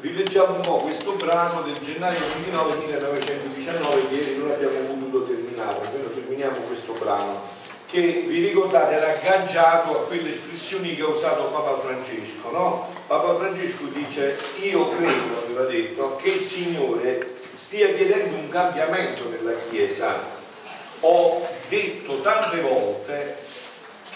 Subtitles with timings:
[0.00, 5.86] rileggiamo un po' questo brano del gennaio 29 1919 che ieri non abbiamo potuto terminare,
[5.86, 7.56] almeno terminiamo questo brano
[7.88, 12.86] che vi ricordate era agganciato a quelle espressioni che ha usato Papa Francesco, no?
[13.06, 19.56] Papa Francesco dice io credo, aveva detto, che il Signore stia chiedendo un cambiamento nella
[19.70, 20.36] Chiesa.
[21.00, 23.38] Ho detto tante volte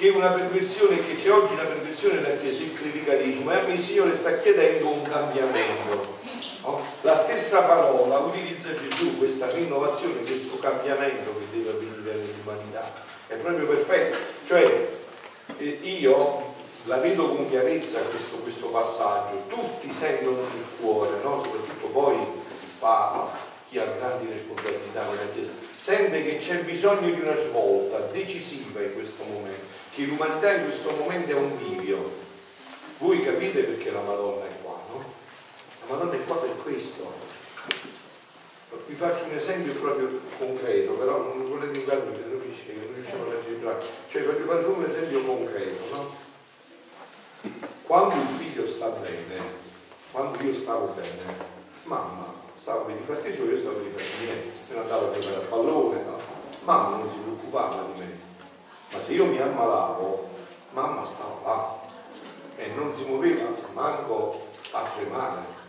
[0.02, 3.74] che una perversione, che c'è oggi una perversione nella Chiesa, il clericalismo, e a me
[3.74, 6.18] il Signore sta chiedendo un cambiamento.
[6.62, 6.84] No?
[7.02, 12.92] La stessa parola utilizza Gesù, questa rinnovazione, questo cambiamento che deve avvenire nell'umanità.
[13.28, 14.16] È proprio perfetto.
[14.44, 14.88] Cioè,
[15.58, 16.50] eh, io
[16.86, 21.44] la vedo con chiarezza questo, questo passaggio, tutti sentono nel cuore, no?
[21.44, 22.16] soprattutto poi
[22.80, 23.30] Papa,
[23.68, 28.94] chi ha grandi responsabilità nella Chiesa, sente che c'è bisogno di una svolta decisiva in
[28.94, 32.20] questo momento, che l'umanità in questo momento è un bivio.
[32.98, 35.04] Voi capite perché la Madonna è qua, no?
[35.80, 37.12] La Madonna è qua per questo.
[38.86, 43.80] Vi faccio un esempio proprio concreto, però non volete invitarmi perché non riusciamo a leggere.
[44.08, 46.16] Cioè voglio fare un esempio concreto, no?
[47.86, 49.40] Quando il figlio sta bene,
[50.10, 51.50] quando io stavo bene,
[51.84, 55.10] mamma stava per i fatti suoi, io stavo per i fatti miei, se ne andavo
[55.10, 56.18] a giocare a pallone, no?
[56.64, 58.18] mamma non si preoccupava di me,
[58.92, 60.28] ma se io mi ammalavo,
[60.72, 61.80] mamma stava là
[62.56, 65.60] e non si muoveva, manco a tremare.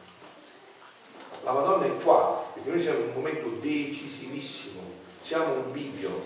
[1.43, 4.81] La Madonna è qua, perché noi siamo in un momento decisivissimo,
[5.19, 6.23] siamo un bivio,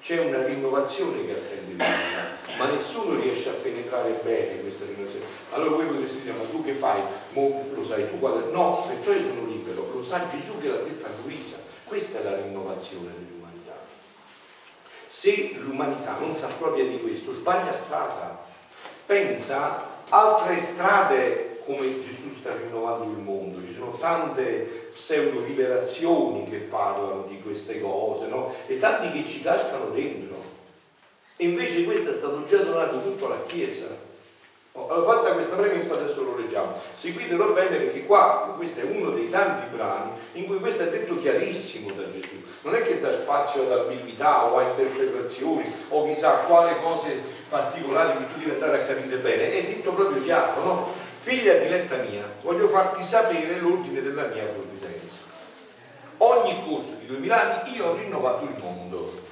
[0.00, 5.24] c'è una rinnovazione che attende l'umanità, ma nessuno riesce a penetrare bene questa rinnovazione.
[5.50, 7.00] Allora voi potreste dire, ma tu che fai?
[7.30, 8.50] Mo lo sai tu quando...
[8.50, 11.56] No, perciò io sono libero, lo sa Gesù che l'ha detta Luisa.
[11.84, 13.43] Questa è la rinnovazione dell'umanità.
[15.16, 18.44] Se l'umanità non sa proprio di questo, sbaglia strada,
[19.06, 26.56] pensa altre strade come Gesù sta rinnovando il mondo, ci sono tante pseudo rivelazioni che
[26.56, 28.52] parlano di queste cose, no?
[28.66, 30.34] E tanti che ci cascano dentro.
[31.36, 33.86] E invece questo è stato già donato tutto alla Chiesa.
[34.76, 36.74] Oh, allora, fatta questa premessa, adesso lo leggiamo.
[36.92, 41.16] Seguitelo bene perché qua, questo è uno dei tanti brani in cui questo è detto
[41.16, 42.42] chiarissimo da Gesù.
[42.62, 48.18] Non è che dà spazio ad ambiguità o a interpretazioni o chissà quale cose particolari
[48.18, 50.92] che tu devi andare a capire bene, è detto proprio chiaro, no?
[51.18, 55.18] Figlia diletta mia, voglio farti sapere l'ordine della mia provvidenza.
[56.16, 59.22] Ogni corso di duemila anni io ho rinnovato il mondo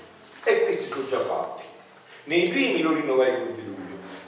[0.44, 1.64] e questi sono già fatti.
[2.24, 3.54] Nei primi lo rinnovai con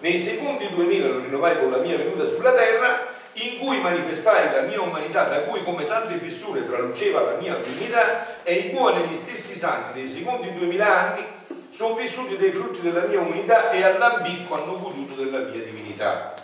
[0.05, 3.07] nei secondi duemila lo rinnovai con la mia venuta sulla terra,
[3.37, 8.43] in cui manifestai la mia umanità, da cui come tante fessure traluceva la mia divinità,
[8.43, 11.25] e i buoni e gli stessi santi dei secondi duemila anni
[11.71, 16.35] sono vissuti dei frutti della mia umanità e all'ambicco hanno goduto della mia divinità.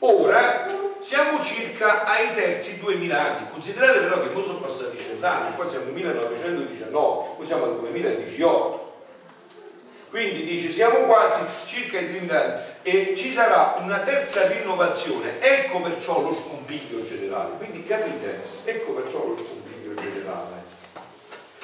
[0.00, 0.66] Ora
[0.98, 5.86] siamo circa ai terzi 2000 anni, considerate però che poi sono passati cent'anni, qua siamo
[5.86, 8.87] nel 1919, poi siamo al 2018.
[10.10, 15.82] Quindi dice siamo quasi circa ai 30 anni e ci sarà una terza rinnovazione, ecco
[15.82, 20.64] perciò lo scompiglio generale, quindi capite, ecco perciò lo scompiglio generale.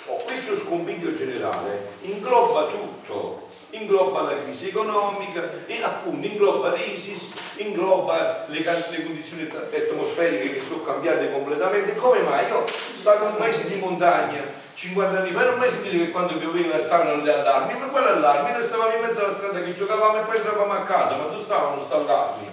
[0.07, 8.47] Oh, questo scompiglio generale ingloba tutto, ingloba la crisi economica e appunto ingloba l'ISIS, ingloba
[8.49, 11.95] le, le, condizioni atmosferiche che sono cambiate completamente.
[11.97, 12.49] Come mai?
[12.49, 16.37] Io stavo in un paese di montagna 50 anni fa non mai sentito che quando
[16.37, 20.19] pioveva stavano le allarmi, ma quelle allarmi noi stavamo in mezzo alla strada che giocavamo
[20.19, 22.51] e poi entravamo a casa, ma dove stavano queste allarmi?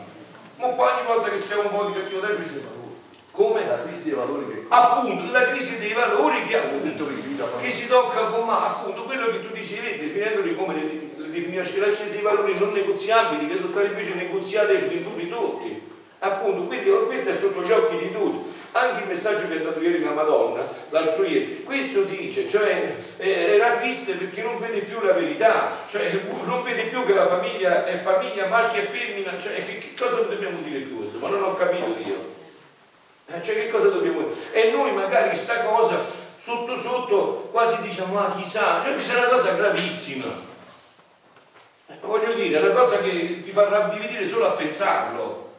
[0.58, 2.62] Ma poi ogni volta che siamo un po' di cattivo tempo ci
[3.32, 3.66] come?
[3.66, 4.66] La crisi dei valori che...
[4.68, 7.08] Appunto, la crisi dei valori che appunto,
[7.62, 11.92] che si tocca con ma appunto quello che tu dicevi, definendoli come le, definisci la
[11.92, 15.90] chiesa dei valori non negoziabili, che sono stati invece negoziati di tutti.
[16.24, 18.60] Appunto, quindi questo è sotto gli occhi di tutti.
[18.74, 23.56] Anche il messaggio che ha dato ieri la Madonna, l'altro ieri, questo dice, cioè eh,
[23.56, 26.12] era triste perché non vede più la verità, cioè
[26.46, 30.22] non vede più che la famiglia è famiglia maschio e femmina, cioè che, che cosa
[30.22, 31.10] dobbiamo dire più?
[31.20, 32.40] Ma non ho capito io.
[33.26, 34.34] Eh, cioè che cosa dobbiamo dire?
[34.52, 36.06] E noi magari sta cosa
[36.38, 40.50] sotto sotto quasi diciamo ah chissà, cioè questa è una cosa gravissima.
[42.00, 45.50] Voglio dire, è una cosa che ti fa rabbrividire solo a pensarlo.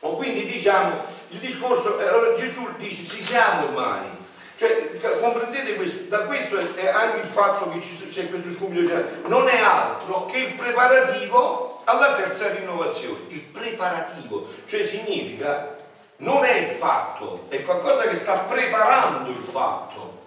[0.00, 4.16] O quindi diciamo, il discorso, eh, allora Gesù dice ci siamo ormai.
[4.56, 9.48] Cioè, comprendete questo, da questo è anche il fatto che c'è questo scambio generale, non
[9.48, 13.18] è altro che il preparativo alla terza rinnovazione.
[13.28, 15.76] Il preparativo, cioè significa
[16.18, 20.22] non è il fatto, è qualcosa che sta preparando il fatto.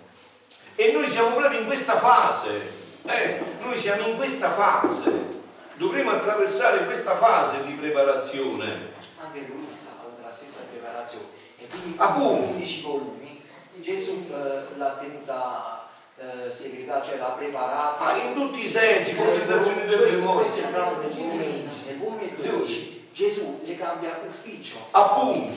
[0.75, 2.71] E noi siamo proprio in questa fase,
[3.05, 5.11] eh, noi siamo in questa fase,
[5.75, 8.89] dovremo attraversare questa fase di preparazione.
[9.19, 11.25] anche ha avuto la stessa preparazione
[11.57, 12.51] e quindi Appunto.
[12.53, 13.41] 11 volumi
[13.75, 18.03] Gesù eh, l'ha tenuta eh, segregata, cioè l'ha preparata.
[18.03, 20.39] Ma in tutti i sensi, con le tentazioni del questo, demonio.
[20.41, 25.51] questo è il brano del volume 11, nel volume 12 Gesù le cambia ufficio, Appunto,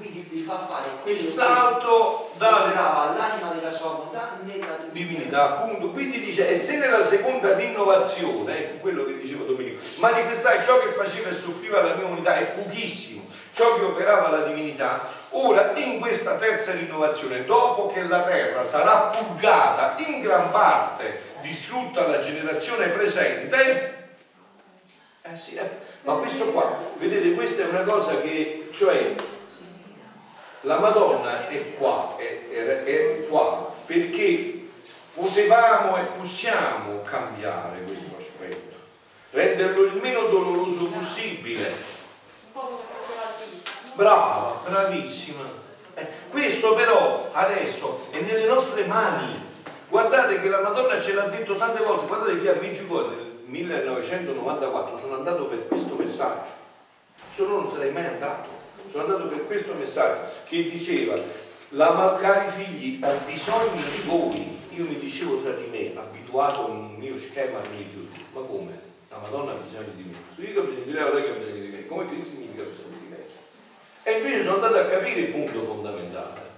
[0.00, 5.58] quindi gli fa fare quello il salto da operava all'anima della sua bontà nella divinità,
[5.58, 5.90] appunto.
[5.90, 10.88] Quindi dice, e se nella seconda rinnovazione, ecco quello che diceva Domenico, manifestai ciò che
[10.88, 16.00] faceva e soffriva la mia unità è pochissimo, ciò che operava la divinità, ora in
[16.00, 22.88] questa terza rinnovazione, dopo che la terra sarà purgata in gran parte, distrutta la generazione
[22.88, 23.98] presente,
[25.22, 25.68] eh sì, eh,
[26.02, 29.14] ma questo qua, vedete, questa è una cosa che, cioè,
[30.62, 34.68] la Madonna è qua, è, è- è qua, perché
[35.14, 38.76] potevamo e possiamo cambiare questo aspetto,
[39.30, 41.98] renderlo il meno doloroso possibile.
[43.94, 45.42] Brava, bravissima.
[45.94, 49.48] Eh, questo però adesso è nelle nostre mani.
[49.88, 54.98] Guardate che la Madonna ce l'ha detto tante volte, guardate che a Meggiugorje nel 1994
[54.98, 56.50] sono andato per questo messaggio,
[57.34, 58.48] se no non sarei mai andato,
[58.90, 61.16] sono andato per questo messaggio che diceva
[61.70, 66.62] la ma- cari figli ho bisogno di voi, io mi dicevo tra di me, abituato
[66.62, 68.88] a un mio schema religioso, ma come?
[69.08, 71.60] La Madonna ha bisogno di me, se io ho bisogno di lei, lei ha bisogno
[71.60, 73.18] di me, come che significa bisogno di me?
[74.02, 76.48] E invece sono andato a capire il punto fondamentale.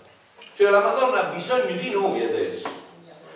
[0.55, 2.81] Cioè la Madonna ha bisogno di noi adesso.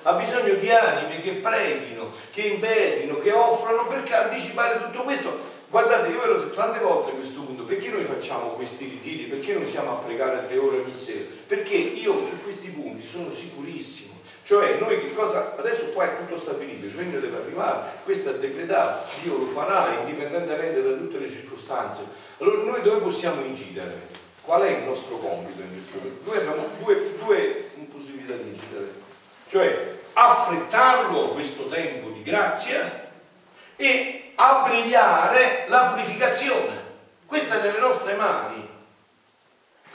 [0.03, 5.55] Ha bisogno di anime che preghino, che impetrino, che offrano perché anticipare tutto questo.
[5.69, 9.25] Guardate, io ve l'ho detto tante volte questo punto, perché noi facciamo questi ritiri?
[9.25, 11.25] Perché noi siamo a pregare tre ore ogni sera?
[11.47, 14.15] Perché io su questi punti sono sicurissimo.
[14.43, 18.39] Cioè noi che cosa, adesso qua è tutto stabilito, il regno deve arrivare, questo è
[18.39, 22.03] decretato, Dio lo farà indipendentemente da tutte le circostanze.
[22.39, 24.07] Allora noi dove possiamo incidere?
[24.43, 25.63] Qual è il nostro compito?
[26.23, 28.93] Noi abbiamo due, due possibilità di incidere,
[29.49, 33.11] cioè affrettarlo questo tempo di grazia
[33.75, 36.76] e abbreviare la purificazione.
[37.27, 38.75] Questa è nelle nostre mani.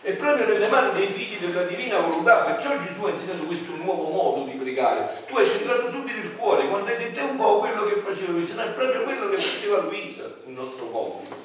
[0.02, 4.10] È proprio nelle mani dei figli della divina volontà, perciò Gesù ha insegnato questo nuovo
[4.10, 5.24] modo di pregare.
[5.28, 8.56] Tu hai centrato subito il cuore, quando hai detto un po' quello che faceva Luisa,
[8.56, 11.36] no, è proprio quello che faceva Luisa, il nostro compito.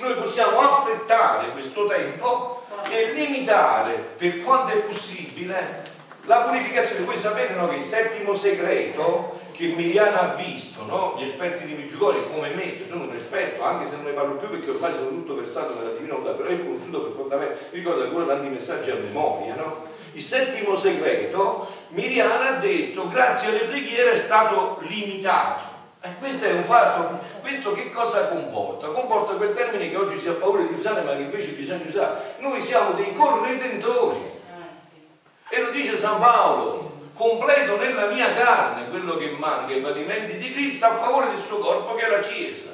[0.00, 5.96] Noi possiamo affrettare questo tempo e limitare per quanto è possibile
[6.28, 7.04] la purificazione.
[7.04, 11.16] Voi sapete no, che il settimo segreto che Miriana ha visto, no?
[11.18, 14.34] gli esperti di Meggiugorie come me, che sono un esperto, anche se non ne parlo
[14.34, 18.24] più perché ormai sono tutto versato nella divina volontà, però è conosciuto profondamente, ricordo ancora
[18.26, 19.56] tanti messaggi a memoria.
[19.56, 19.86] No?
[20.12, 25.76] Il settimo segreto, Miriana ha detto, grazie alle preghiere è stato limitato.
[26.00, 28.86] E questo è un fatto, questo che cosa comporta?
[28.86, 32.36] Comporta quel termine che oggi si ha paura di usare ma che invece bisogna usare.
[32.38, 34.46] Noi siamo dei corredentori.
[35.50, 40.52] E lo dice San Paolo, completo nella mia carne quello che manca, i patimenti di
[40.52, 42.70] Cristo a favore del suo corpo che è la Chiesa.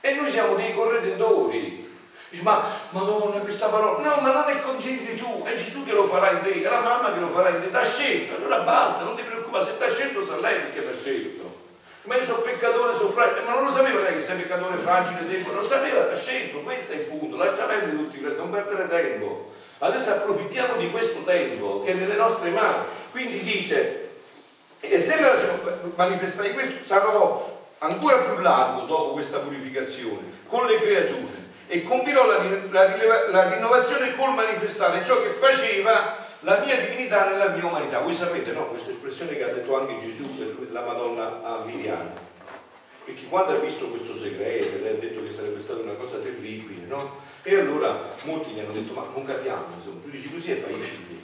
[0.00, 1.90] E noi siamo dei corredentori.
[2.28, 6.04] Dici, ma Madonna, questa parola, no, ma non è consentito tu, è Gesù che lo
[6.04, 8.60] farà in te, è la mamma che lo farà in te, ti ha scelto, allora
[8.60, 11.60] basta, non ti preoccupare, se ti ha scelto sa lei perché ha scelto.
[12.04, 15.26] Ma io sono peccatore, sono fragile, ma non lo sapeva lei che sei peccatore fragile,
[15.26, 18.50] debole, lo sapeva, ti ha scelto, questo è il punto, lascia perdere tutti questi, non
[18.50, 19.52] perdere tempo.
[19.82, 22.84] Adesso approfittiamo di questo tempo che è nelle nostre mani.
[23.10, 24.10] Quindi dice,
[24.78, 25.16] e se
[25.96, 32.38] manifestai questo sarò ancora più largo dopo questa purificazione con le creature e compirò la,
[32.70, 37.98] la, la rinnovazione col manifestare ciò che faceva la mia divinità nella mia umanità.
[38.00, 38.66] Voi sapete, no?
[38.66, 42.08] Questa espressione che ha detto anche Gesù per la Madonna a Miriam.
[43.04, 46.86] Perché quando ha visto questo segreto, lei ha detto che sarebbe stata una cosa terribile,
[46.86, 47.30] no?
[47.44, 50.76] E allora molti gli hanno detto, ma non capiamo, insomma, tu dici così e fai
[50.76, 51.20] i figli.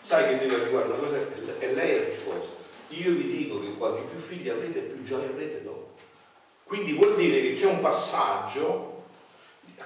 [0.00, 1.18] Sai che deve arrivare una cosa,
[1.58, 2.56] e lei ha risposto,
[2.88, 5.90] io vi dico che quanti più figli avrete, più gioia avrete dopo.
[6.62, 9.02] Quindi vuol dire che c'è un passaggio,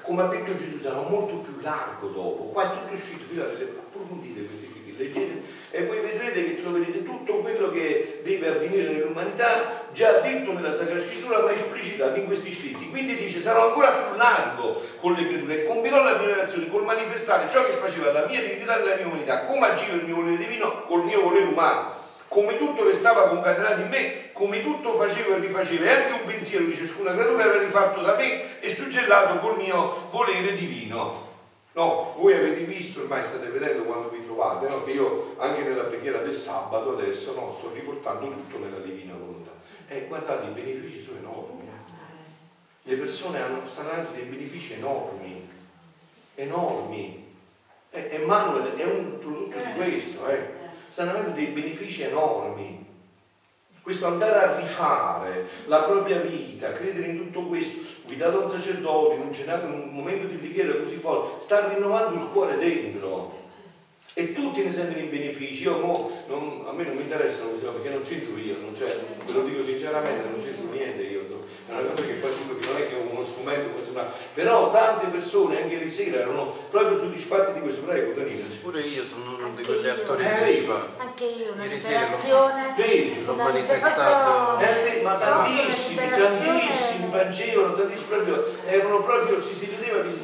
[0.02, 2.44] come ha detto Gesù, sarà molto più largo dopo.
[2.44, 7.36] Qua è tutto scritto, fidate, approfondite questi scritti, leggete e voi vedrete che troverete tutto
[7.38, 12.90] quello che deve avvenire nell'umanità già detto nella Sacra Scrittura ma esplicitato in questi scritti.
[12.90, 17.48] Quindi dice sarò ancora più largo con le creature e compirò la rivelazione col manifestare
[17.48, 20.36] ciò che faceva la mia divinità e la mia umanità, come agiva il mio volere
[20.36, 22.00] divino col mio volere umano.
[22.28, 26.64] Come tutto restava concatenato in me, come tutto facevo e rifacevo, e anche un pensiero
[26.64, 31.31] di ciascuna creatura era rifatto da me e suggellato col mio volere divino.
[31.74, 34.84] No, voi avete visto, ormai state vedendo quando vi trovate, no?
[34.84, 39.52] che io anche nella preghiera del sabato adesso no, sto riportando tutto nella divina volontà.
[39.88, 41.70] E guardate, i benefici sono enormi.
[42.84, 45.48] Le persone hanno, stanno dando dei benefici enormi.
[46.34, 47.34] enormi.
[47.90, 50.50] E Emanuele è un prodotto di questo, eh.
[50.88, 52.91] stanno avendo dei benefici enormi.
[53.82, 59.16] Questo andare a rifare la propria vita, credere in tutto questo, guidato da un sacerdote,
[59.16, 63.40] in un, cenato, in un momento di preghiera così forte, sta rinnovando il cuore dentro
[64.14, 65.64] e tutti ne sentono i benefici.
[65.64, 68.72] Io mo, non, a me non mi interessano queste cose perché non c'entro io, non
[68.72, 71.02] ve lo dico sinceramente, non c'entro niente
[71.78, 74.10] una cosa che faccio perché non è che uno strumento sembrare.
[74.34, 77.82] Però tante persone anche ieri sera erano proprio soddisfatti di questo.
[77.82, 78.44] Prego, Danilo.
[78.62, 80.82] Pure io sono uno di quegli attori Eh, principali.
[80.98, 82.74] Anche io, una Ieri liberazione.
[82.76, 84.60] Vedi, l'ho manifestato.
[84.60, 89.66] Eh, ma tantissimi, tantissimi piangevano, tantissimi proprio, erano proprio, si, si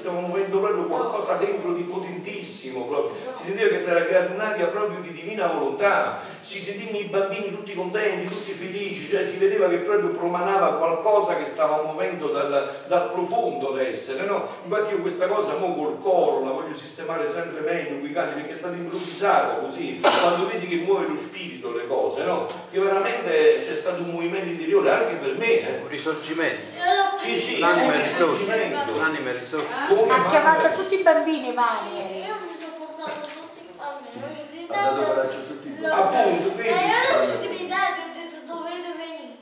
[0.08, 3.14] stava muovendo proprio qualcosa dentro di potentissimo, proprio.
[3.36, 7.50] si sentiva che si era creata un'aria proprio di divina volontà, si sentivano i bambini
[7.50, 12.74] tutti contenti, tutti felici, cioè si vedeva che proprio promanava qualcosa che stava muovendo dal,
[12.86, 14.46] dal profondo l'essere, no?
[14.64, 18.34] Infatti io questa cosa mo col coro la voglio sistemare sempre meglio, con i canti,
[18.34, 22.46] perché è stata improvvisata così, quando vedi che muove lo spirito le cose, no?
[22.70, 25.80] Che veramente c'è stato un movimento interiore anche per me, eh?
[25.82, 26.76] Un risorgimento.
[27.20, 28.96] Sì, sì, L'anima è risorgimento.
[28.96, 29.66] L'anima è risorsa.
[30.06, 32.24] Ha chiamato tutti i bambini mani.
[32.24, 35.36] Io mi sono portato tutti i bambini, ho Ha dato gridato.
[35.46, 35.86] tutti i bambini.
[35.92, 36.68] Appunto, E vedi?
[36.68, 39.36] io non ci gridate, ho detto dovete venire.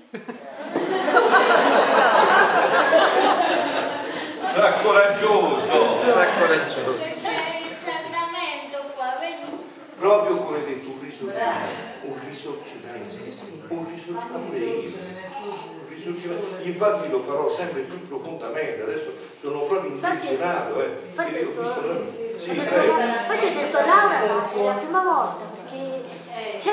[4.52, 6.96] Sarà coraggioso, È coraggioso.
[6.98, 7.34] C'è
[7.70, 9.64] il sacramento qua, vedi?
[9.98, 11.70] proprio come hai detto, un risorgimento,
[12.02, 13.14] un risorgimento,
[13.68, 14.98] un risorgimento.
[14.98, 16.46] Un risorgimento.
[16.62, 20.98] Infatti lo farò sempre più profondamente, adesso sono proprio intenzionato, eh.
[21.06, 22.04] Infatti, ho detto, visto proprio-
[22.36, 23.00] Sì, detto, prego.
[23.00, 26.02] infatti ho detto Laura, ma è la prima volta perché
[26.58, 26.72] cioè,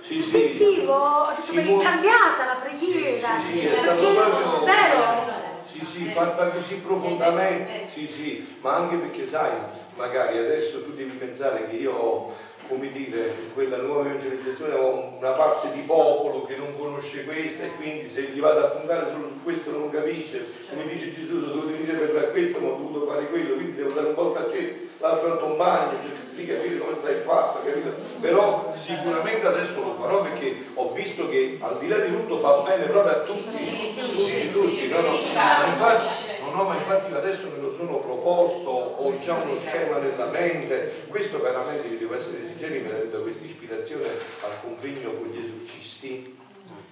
[0.00, 0.30] Sì, mi sì.
[0.30, 3.28] sentivo, detto, Si cambiata la preghiera.
[3.40, 5.24] Sì, sì, è stato perché, proprio- vero?
[5.62, 9.52] Sì, sì, fatta così profondamente, sì, sì, ma anche perché sai,
[9.96, 12.34] magari adesso tu devi pensare che io ho,
[12.68, 17.64] come dire, in quella nuova evangelizzazione ho una parte di popolo che non conosce questa
[17.64, 21.40] e quindi se gli vado a puntare solo su questo non capisce, come dice Gesù,
[21.40, 24.14] sono dovuto venire per fare questo, ma ho dovuto fare quello, quindi devo dare un
[24.14, 27.90] volta a cena, l'altro altro un bagno, cerco di capire come stai fatto, capito?
[28.20, 32.58] Però sicuramente adesso lo farò perché ho visto che al di là di tutto fa
[32.58, 37.62] bene proprio a tutti, tutti, tutti, no, no, ma infatti, no, ma infatti adesso me
[37.62, 42.80] lo sono proposto, ho già uno schema nella mente, questo veramente vi devo essere sinceri,
[42.80, 44.06] mi è venuta questa ispirazione
[44.42, 46.38] al convegno con gli esorcisti,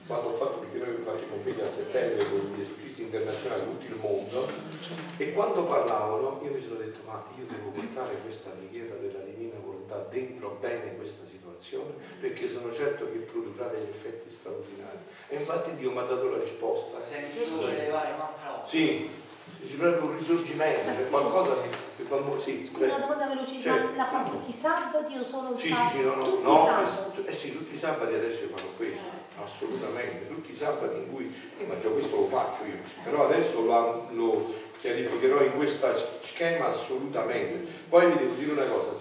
[0.06, 3.92] quando ho fatto, perché noi facciamo convegni a settembre con gli esorcisti internazionali di tutto
[3.92, 4.48] il mondo,
[5.16, 8.93] e quando parlavano io mi sono detto ma io devo portare questa preghiera
[9.94, 14.98] volontà dentro bene questa situazione perché sono certo che produrrà degli effetti straordinari.
[15.28, 17.02] E infatti Dio mi ha dato la risposta.
[17.04, 18.66] Senti solo elevare un'altra volta.
[18.66, 19.08] Sì,
[19.64, 23.90] sì, proprio un risorgimento, c'è qualcosa che, che fa mo- sì, Una domanda veloce, Certo.
[23.90, 25.96] ma la fa tutti i sabati o solo Sì, sì, sabato?
[25.96, 27.24] sì, no, no, tutti no, i sabati.
[27.26, 29.02] eh, sì, tutti i sabati adesso io fanno questo,
[29.42, 33.62] assolutamente, tutti i sabati in cui, eh, ma già questo lo faccio io, però adesso
[33.64, 35.86] lo, lo chiarificherò in questo
[36.20, 37.66] schema assolutamente.
[37.88, 38.96] Poi vi devo dire una cosa eh,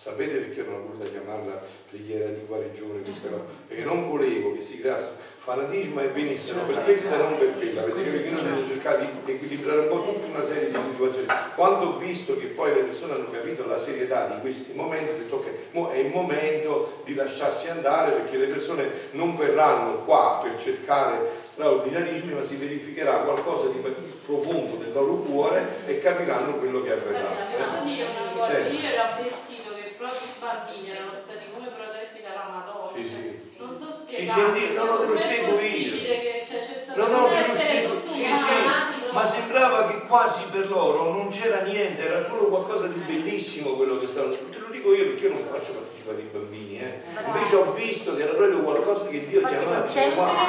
[0.00, 3.42] sapete perché non ho voluto chiamarla preghiera di guarigione, questa cosa?
[3.66, 7.82] perché non volevo che si creasse fanatismo e venissero per questa e non per quella,
[7.82, 11.26] perché io ho cercato di equilibrare un po' tutta una serie di situazioni.
[11.54, 15.16] Quando ho visto che poi le persone hanno capito la serietà di questi momenti, ho
[15.16, 20.40] detto ok, mo è il momento di lasciarsi andare perché le persone non verranno qua
[20.42, 23.78] per cercare straordinarismi, ma si verificherà qualcosa di
[24.24, 27.34] profondo del loro cuore e capiranno quello che avverrà.
[27.56, 27.82] Cosa?
[28.46, 29.49] Certo.
[30.00, 32.88] Io ero avvertito che proprio i bambini erano stati come protetti dalla Madonna.
[32.96, 33.20] Sì, sì.
[33.60, 34.56] Non so spiegare.
[34.56, 36.08] sì, no, no, te lo Com'è spiego possibile io.
[36.08, 37.90] che cioè, c'è No, no, te lo spiego.
[38.02, 38.56] Sì, sì,
[39.12, 43.98] ma sembrava che quasi per loro non c'era niente, era solo qualcosa di bellissimo quello
[44.00, 47.00] che stavano Te lo dico io perché io non faccio partecipare i bambini, eh.
[47.26, 49.80] Invece ho visto che era proprio qualcosa che Dio Infatti chiamava.
[49.82, 50.48] Vincenzo- dice, "Wow".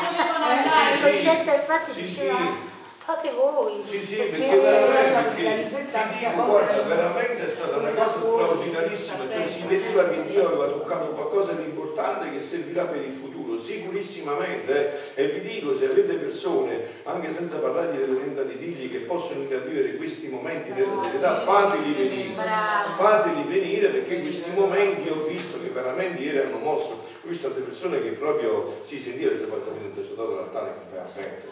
[0.52, 1.28] Eh, sì, sì.
[1.30, 2.71] Infatti Sì, diceva sì.
[3.04, 3.82] Fate voi.
[3.84, 9.48] Sì, sì, perché veramente, perché ti dico, guarda, veramente è stata una cosa straordinarissima, cioè
[9.48, 15.14] si vedeva che Dio aveva toccato qualcosa di importante che servirà per il futuro, sicurissimamente,
[15.16, 15.24] eh.
[15.24, 19.40] e vi dico, se avete persone, anche senza parlare delle venta di digli, che possono
[19.42, 22.36] vivere questi momenti della serietà, fateli venire,
[22.96, 27.66] fateli venire perché questi momenti ho visto che veramente ieri hanno mosso, ho visto delle
[27.66, 31.51] persone che proprio si sentivano, sapete il sacerdote all'altare che aveva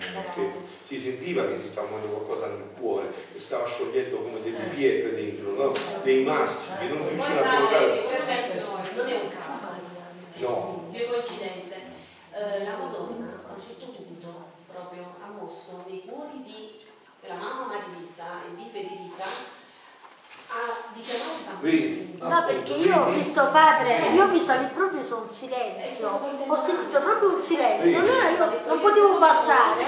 [0.00, 4.64] scherzo si sentiva che si stava muovendo qualcosa nel cuore, che stava sciogliendo come delle
[4.74, 5.72] pietre dentro, no?
[6.02, 7.86] dei massi che non Poi riuscivano a collocare.
[8.94, 9.84] non è un caso,
[10.38, 11.76] No, due coincidenze.
[12.32, 16.84] Eh, la Madonna a un certo punto proprio ha mosso nei cuori di,
[17.22, 19.34] della mamma Vanessa e di Federica a dichiarare il Vedi?
[19.34, 20.35] bambino.
[22.18, 27.34] No, perché io ho visto padre, io ho visto all'improvviso un silenzio, ho sentito proprio
[27.34, 29.84] un silenzio, allora io non potevo passare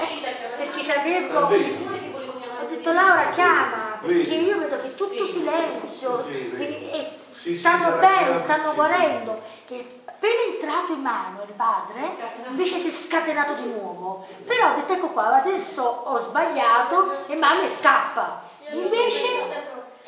[0.57, 7.11] perché c'avevo, ho detto Laura chiama, perché io vedo che è tutto silenzio e, e
[7.31, 9.41] stanno bene, stanno guarendo.
[9.69, 12.01] E appena entrato in mano il padre,
[12.49, 14.25] invece si è scatenato di nuovo.
[14.45, 18.41] Però ho detto ecco qua, adesso ho sbagliato e mamma scappa.
[18.71, 18.98] Invece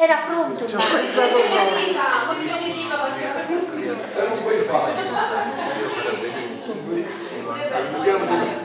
[0.04, 2.02] era pronto come Federica
[2.98, 5.00] faceva E non puoi fare.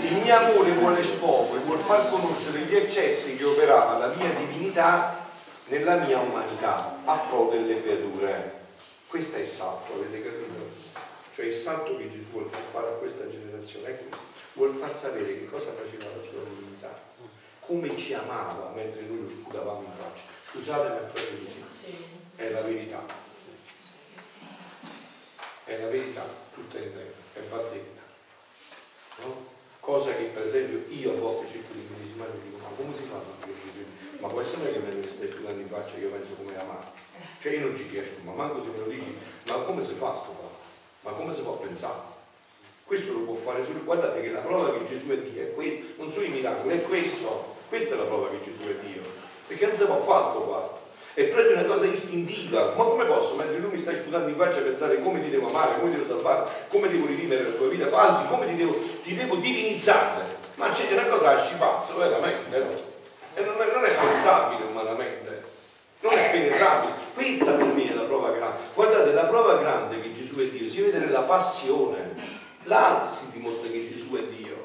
[0.01, 4.31] Il mio amore vuole sfogo e vuol far conoscere gli eccessi che operava la mia
[4.31, 5.25] divinità
[5.67, 8.65] nella mia umanità a pro delle creature.
[9.07, 10.71] Questo è il salto, avete capito?
[11.35, 14.25] Cioè il salto che Gesù vuole far fare a questa generazione è questo.
[14.55, 16.99] Vuol far sapere che cosa faceva la sua divinità,
[17.61, 20.36] come ci amava mentre noi lo sputavamo in faccia.
[20.57, 21.97] Scusatemi, è proprio così.
[22.35, 23.05] È la verità.
[25.65, 28.03] È la verità tutta intera e va detta.
[29.23, 29.55] No?
[29.81, 33.05] Cosa che per esempio io a volte cerco di immedesimare e dico ma come si
[33.05, 33.37] fa a?
[34.19, 36.87] Ma può essere che me ne stai sputando in faccia che io penso come amare?
[37.39, 39.15] Cioè io non ci riesco, ma manco se me lo dici,
[39.49, 40.51] ma come si fa sto qua?
[41.03, 42.15] Ma come si può pensare?
[42.85, 45.85] Questo lo può fare solo, guardate che la prova che Gesù è Dio è questo,
[45.99, 49.03] non sono i miracoli, è questo, questa è la prova che Gesù è Dio,
[49.47, 50.77] perché non si può fare sto fatto,
[51.15, 54.61] è proprio una cosa istintiva, ma come posso, mentre lui mi sta sputando in faccia,
[54.61, 57.91] pensare come ti devo amare, come ti devo salvare, come devo rivivere la tua vita,
[57.91, 60.25] anzi come ti devo, ti devo divinizzare,
[60.57, 62.95] ma c'è una cosa a scipazzo, veramente, no?
[63.35, 65.45] E non è, non è pensabile umanamente,
[66.01, 70.13] non è penetrabile, questa per me è la prova grande, guardate la prova grande che
[70.13, 72.15] Gesù è Dio, si vede nella passione,
[72.65, 74.56] là si dimostra che Gesù è Dio.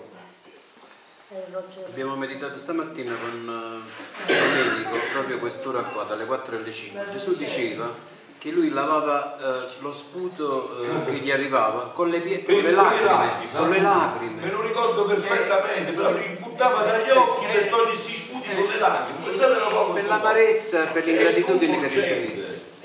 [1.88, 3.82] Abbiamo meditato stamattina con
[4.28, 7.06] eh, Domenico proprio quest'ora qua, dalle 4 alle 5.
[7.14, 7.90] Gesù diceva
[8.38, 12.72] che lui lavava eh, lo sputo eh, che gli arrivava con le, pie- con le
[12.72, 14.52] lacrime, con le Me lacrime.
[14.52, 19.94] lo ricordo perfettamente, però li buttava dagli occhi per togliersi i sputi con le lacrime.
[19.94, 22.44] Per l'amarezza e per l'ingratitudine che ricevi.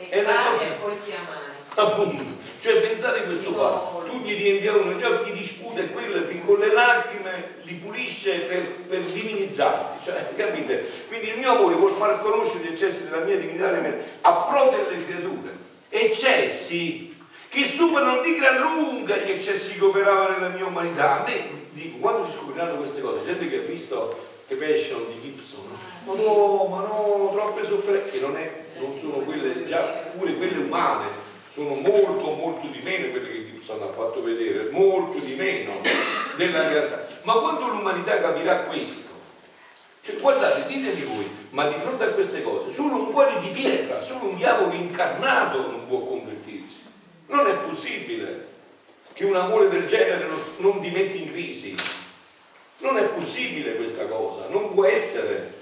[0.09, 1.91] È una cosa poi ti amai.
[1.91, 2.25] appunto,
[2.61, 6.59] cioè pensate questo fatto, tu gli riempiavano gli occhi di sputo e quello che con
[6.59, 10.89] le lacrime li pulisce per, per divinizzarti, cioè capite?
[11.09, 13.71] Quindi il mio amore vuol far conoscere gli eccessi della mia divinità
[14.23, 15.53] a pro delle creature,
[15.89, 17.15] eccessi
[17.49, 21.23] che superano di gran lunga gli eccessi che operavano nella mia umanità.
[21.23, 25.21] A me, dico, quando si scopriranno queste cose, gente che ha visto The Passion di
[25.23, 25.65] Gibson,
[26.05, 29.81] ma no, ma no, troppe sofferenze, che non, è, non sono quelle, già
[30.17, 31.26] pure quelle umane,
[31.57, 35.81] sono molto, molto di meno quelle che Gibson ha fatto vedere, molto di meno
[36.37, 37.07] della realtà.
[37.23, 39.09] Ma quando l'umanità capirà questo,
[40.03, 44.03] cioè, guardate, ditemi voi, ma di fronte a queste cose, solo un cuore di pietra,
[44.03, 46.83] solo un diavolo incarnato non può convertirsi.
[47.29, 48.49] Non è possibile
[49.15, 51.75] che un amore del genere non, non ti metti in crisi.
[52.81, 55.55] Non è possibile questa cosa, non può essere.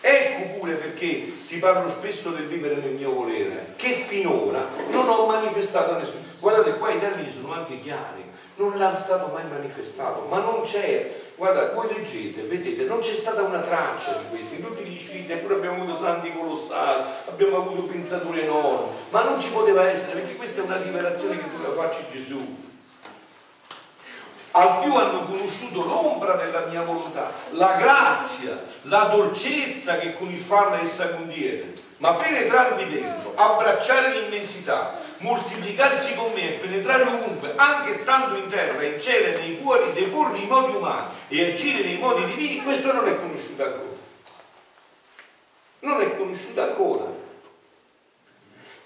[0.00, 5.26] Ecco pure perché ti parlo spesso del vivere nel mio volere, che finora non ho
[5.26, 6.22] manifestato a nessuno.
[6.40, 8.24] Guardate, qua i termini sono anche chiari,
[8.56, 13.42] non l'ha stato mai manifestato, ma non c'è, guarda, voi leggete, vedete, non c'è stata
[13.42, 18.42] una traccia di questi, tutti gli scritti, eppure abbiamo avuto santi colossali, abbiamo avuto pensature
[18.42, 22.64] enormi, ma non ci poteva essere, perché questa è una rivelazione che doveva farci Gesù
[24.56, 30.38] al più hanno conosciuto l'ombra della mia volontà, la grazia, la dolcezza che con il
[30.38, 37.92] farla essa contiene, ma penetrarvi dentro, abbracciare l'immensità, moltiplicarsi con me e penetrare ovunque, anche
[37.92, 42.24] stando in terra, in cielo nei cuori, deporre i modi umani e agire nei modi
[42.24, 43.94] divini, questo non è conosciuto ancora.
[45.80, 47.24] Non è conosciuto ancora.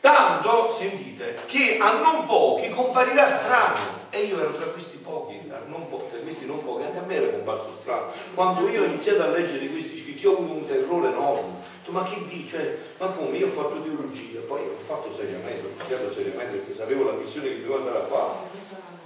[0.00, 3.98] Tanto, sentite, che a non pochi comparirà strano.
[4.08, 6.84] E io ero tra questi pochi, a non po- tra questi non pochi,
[7.50, 8.06] a comparso strano.
[8.34, 11.68] Quando io ho iniziato a leggere questi scritti, ho avuto un terrore enorme.
[11.86, 12.78] Ma che dice?
[12.98, 13.36] Ma come?
[13.36, 17.48] Io ho fatto teologia, poi ho fatto seriamente, ho studiato seriamente perché sapevo la missione
[17.48, 18.32] che dovevo andare a fare.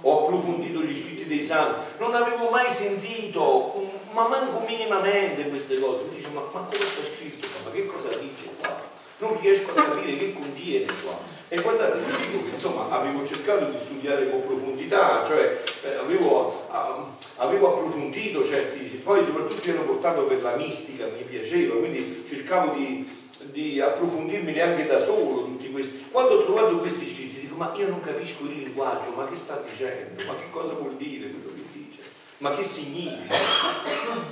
[0.01, 6.03] Ho approfondito gli scritti dei santi, non avevo mai sentito, ma manco minimamente queste cose.
[6.03, 7.47] Mi dice, ma, ma come sta scritto?
[7.47, 7.57] qua?
[7.65, 8.93] Ma che cosa dice qua?
[9.17, 11.17] non riesco a capire che contiene qua.
[11.47, 16.65] E guardate, io dico che insomma avevo cercato di studiare con profondità, cioè eh, avevo,
[16.69, 17.05] ah,
[17.37, 23.07] avevo approfondito certi, poi soprattutto ero portato per la mistica, mi piaceva, quindi cercavo di,
[23.51, 26.05] di approfondirmi neanche da solo tutti questi.
[26.11, 29.61] Quando ho trovato questi scritti dico ma io non capisco il linguaggio, ma che sta
[29.67, 30.23] dicendo?
[30.27, 32.01] Ma che cosa vuol dire quello che dice?
[32.37, 33.33] Ma che significa?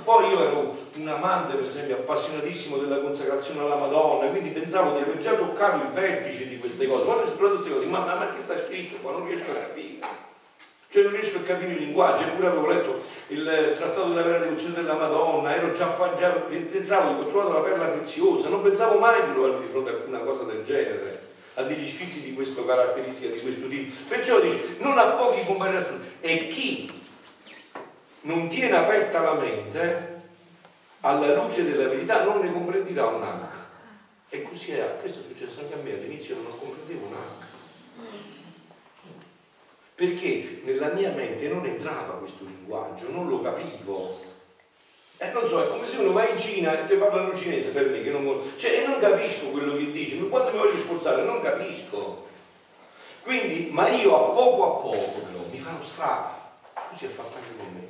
[0.04, 5.02] Poi io ero un amante, per esempio, appassionatissimo della consacrazione alla Madonna, quindi pensavo di
[5.02, 7.04] aver già toccato il vertice di queste cose.
[7.04, 9.12] Quando ho esplorato queste cose, ma, ma, ma che sta scritto qua?
[9.12, 9.93] Non riesco a capire.
[10.94, 14.74] Cioè non riesco a capire il linguaggio, eppure avevo letto il trattato della vera devozione
[14.74, 19.32] della Madonna, ero già, già pensavo ho trovato la perla preziosa, non pensavo mai di
[19.32, 21.20] trovarmi di fronte a una cosa del genere,
[21.54, 23.92] a degli scritti di questa caratteristica, di questo tipo.
[24.06, 25.84] Perciò dice, non a pochi compari
[26.20, 26.88] e chi
[28.20, 30.22] non tiene aperta la mente
[31.00, 33.48] alla luce della verità non ne comprenderà un.
[34.28, 37.14] E così è, questo è successo anche a me, all'inizio non comprendevo un
[40.04, 44.20] perché nella mia mente non entrava questo linguaggio, non lo capivo.
[45.16, 47.68] E eh, non so, è come se uno va in Cina e ti parlano cinese
[47.68, 51.40] per me, che non, cioè non capisco quello che dici, quando mi voglio sforzare non
[51.40, 52.26] capisco.
[53.22, 56.58] Quindi, ma io a poco a poco però mi farò strada,
[56.90, 57.88] così è fatto anche con me,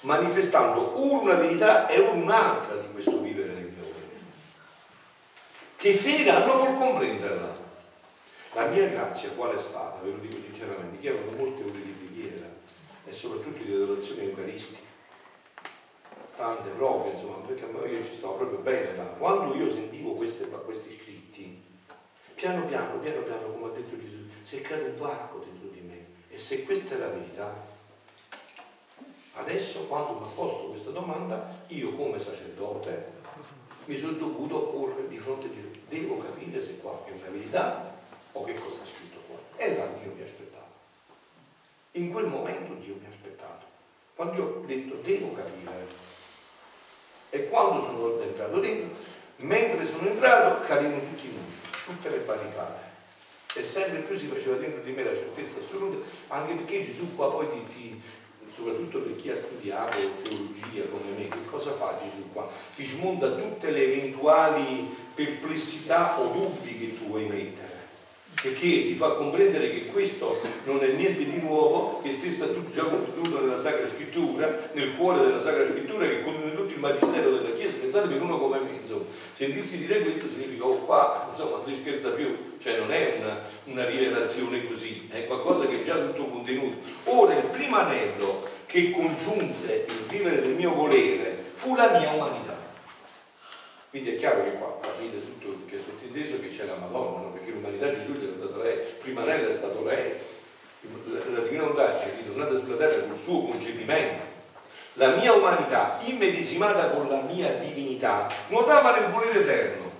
[0.00, 3.84] manifestando una verità e un'altra di questo vivere nel mio
[5.76, 7.63] Che fede hanno col comprenderla.
[8.54, 10.00] La mia grazia qual è stata?
[10.00, 12.46] Ve lo dico sinceramente, che avevo molte ore di preghiera
[13.04, 14.78] e soprattutto di adorazione eucaristica.
[16.36, 18.96] Tante proprio, insomma, perché io ci stavo proprio bene.
[18.96, 21.60] Ma quando io sentivo queste, questi scritti,
[22.36, 25.80] piano piano, piano piano, come ha detto Gesù, si è creato un varco dentro di
[25.80, 26.06] me.
[26.28, 27.52] E se questa è la verità,
[29.34, 33.22] adesso quando mi ha posto questa domanda, io come sacerdote
[33.86, 35.70] mi sono dovuto porre di fronte a Gesù.
[35.88, 37.93] Devo capire se qua è una verità
[38.34, 39.36] o che cosa è scritto qua.
[39.56, 40.72] E là Dio mi ha aspettato.
[41.92, 43.64] In quel momento Dio mi ha aspettato.
[44.14, 46.02] Quando io ho detto devo capire.
[47.30, 48.96] E quando sono entrato dentro,
[49.38, 51.52] mentre sono entrato, cadevano tutti i muri,
[51.84, 52.82] tutte le barricate.
[53.56, 57.28] E sempre più si faceva dentro di me la certezza assoluta, anche perché Gesù qua
[57.28, 58.02] poi ti, ti
[58.48, 62.48] soprattutto per chi ha studiato teologia come me, che cosa fa Gesù qua?
[62.74, 67.73] Ti smonta tutte le eventuali perplessità o dubbi che tu vuoi mettere
[68.44, 72.70] perché ti fa comprendere che questo non è niente di nuovo, che te sta tutto
[72.70, 77.30] già contenuto nella Sacra Scrittura, nel cuore della Sacra Scrittura, che contiene tutto il magistero
[77.30, 77.76] della Chiesa.
[77.80, 81.78] Pensate per uno come me, insomma, sentirsi dire questo significa, oh qua, insomma, non si
[81.80, 86.26] scherza più, cioè non è una, una rivelazione così, è qualcosa che è già tutto
[86.26, 86.80] contenuto.
[87.04, 92.52] Ora, il primo anello che congiunse il vivere del mio volere fu la mia umanità.
[93.88, 97.92] Quindi è chiaro che qua capite tutto che è sottinteso che c'è la Madonna, l'umanità
[97.92, 100.12] Gesù gli è stata lei, prima lei è stato lei,
[101.32, 104.32] la, divina volontà è ritornata sulla terra col suo concepimento.
[104.94, 109.90] La mia umanità, immedesimata con la mia divinità, nuotava nel volere eterno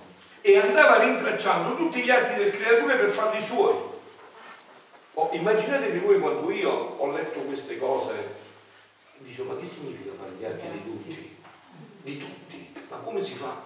[0.41, 3.75] e andava rintracciando tutti gli atti del creatore per farli suoi.
[5.15, 8.13] Oh, immaginatevi voi quando io ho letto queste cose,
[9.17, 11.37] dicevo ma che significa fare gli atti di tutti?
[12.03, 12.73] Di tutti?
[12.89, 13.63] Ma come si fa?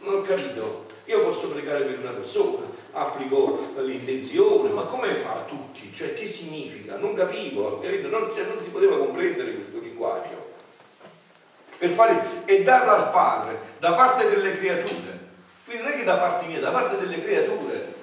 [0.00, 0.86] Non ho capito.
[1.04, 5.92] Io posso pregare per una persona, applico l'intenzione, ma come fa tutti?
[5.92, 6.96] Cioè, che significa?
[6.96, 8.08] Non capivo, capito?
[8.08, 10.48] Non, cioè, non si poteva comprendere questo linguaggio.
[11.78, 15.18] Per fare, e darla al Padre, da parte delle creature.
[15.64, 17.98] Quindi non è che da parte mia, da parte delle creature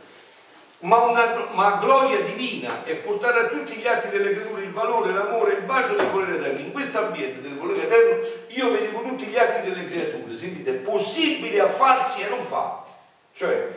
[0.80, 5.54] ma una ma gloria divina e portare a tutti gli atti delle creature valore, l'amore,
[5.54, 6.60] il bacio del volere eterno.
[6.60, 11.60] In questo ambiente del volere eterno io vedevo tutti gli atti delle creature, sentite, possibili
[11.60, 12.92] a farsi e non fatti.
[13.34, 13.68] Cioè,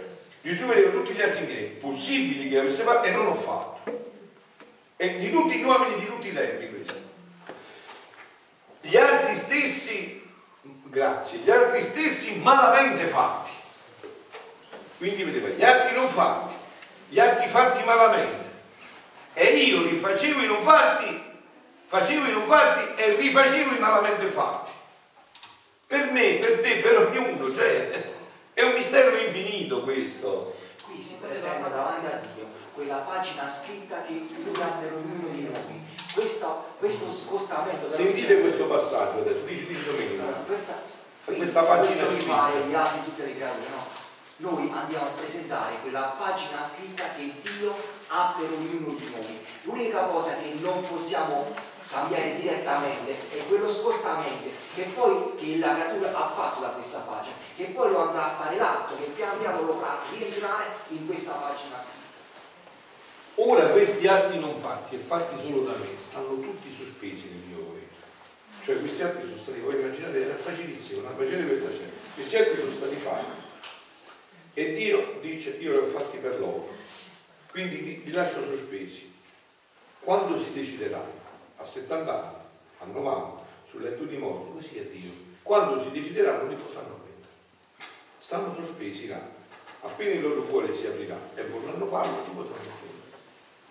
[0.43, 3.99] Gesù vedeva tutti gli atti miei, possibili che avesse fatto e non ho fatto.
[4.97, 6.95] E di tutti gli uomini di tutti i tempi questo.
[8.83, 10.23] Gli atti stessi,
[10.85, 13.51] grazie, gli altri stessi malamente fatti.
[14.99, 16.59] Quindi vedeva gli atti non fatti
[17.11, 18.50] gli atti fatti malamente
[19.41, 21.19] e io rifacevo i non fatti,
[21.87, 24.71] facevo i non fatti e rifacevo i malamente fatti.
[25.87, 27.89] Per me, per te, per ognuno, cioè
[28.53, 30.55] è un mistero infinito questo.
[30.85, 35.45] Qui si presenta davanti a Dio quella pagina scritta che lui ha per ognuno di
[35.45, 35.81] noi.
[36.13, 37.91] Questo, questo scostamento.
[37.91, 40.25] Sentite questo passaggio adesso, dici di domenica.
[40.45, 40.83] Questa,
[41.25, 42.51] questa pagina scritta.
[42.69, 43.90] gli atti tutte le creature, no?
[44.41, 47.75] Noi andiamo a presentare quella pagina scritta che Dio
[48.09, 49.39] ha per ognuno di noi.
[49.63, 51.55] L'unica cosa che non possiamo
[51.91, 57.35] cambiare direttamente è quello spostamento che poi che la creatura ha fatto da questa pagina,
[57.57, 61.33] che poi lo andrà a fare l'atto, che pian piano lo farà rientrare in questa
[61.33, 61.99] pagina scritta.
[63.35, 67.65] Ora questi atti non fatti e fatti solo da me stanno tutti sospesi nel mio
[67.67, 67.89] volere.
[68.63, 71.91] Cioè questi atti sono stati, voi immaginate, era facilissimo, non facete questa scena.
[72.15, 73.49] Questi atti sono stati fatti
[74.61, 76.69] e Dio dice, io li ho fatti per loro,
[77.51, 79.11] quindi li, li lascio sospesi.
[80.01, 81.03] Quando si deciderà,
[81.57, 82.37] a 70 anni,
[82.81, 85.13] hanno vanno sul letto di morte, così è Dio.
[85.43, 87.33] Quando si decideranno li potranno prendere.
[88.19, 89.27] Stanno sospesi là.
[89.81, 93.17] Appena il loro cuore si aprirà e vorranno farlo, ci potranno prendere.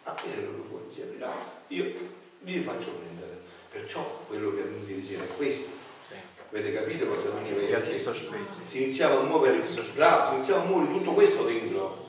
[0.05, 1.31] Appena il loro cuore si aprirà,
[1.67, 1.93] io
[2.39, 3.39] li faccio prendere.
[3.69, 5.69] Perciò quello che venuto ieri sera è questo.
[6.01, 6.15] Sì.
[6.51, 8.61] Avete capito cosa veniva Gli altri sospesi.
[8.65, 9.57] Si iniziava a muovere,
[9.93, 12.07] bravo, si iniziava a muovere tutto questo dentro.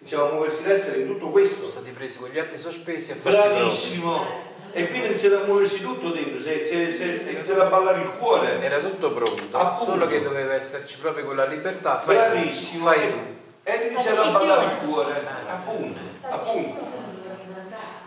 [0.00, 1.60] Iniziava a muoversi l'essere in tutto questo.
[1.60, 3.14] Sono stati presi con gli atti sospesi e.
[3.22, 4.52] Bravissimo!
[4.72, 7.66] E quindi iniziava a muoversi tutto dentro, si è- si è- si è iniziato a
[7.66, 8.60] ballare il cuore.
[8.60, 9.92] Era tutto pronto, Appunto.
[9.92, 12.00] solo che doveva esserci proprio quella libertà.
[12.00, 12.84] Fai tu, Bravissimo!
[12.86, 13.18] fai E- tu.
[13.62, 15.26] Ed iniziava a ballare il cuore.
[15.48, 16.86] Appunto, appunto.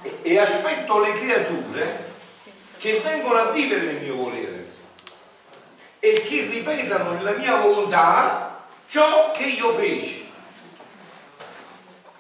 [0.03, 2.05] E- E aspetto le creature
[2.77, 4.56] che vengono a vivere nel mio volere
[5.99, 10.25] e che ripetano nella mia volontà ciò che io feci.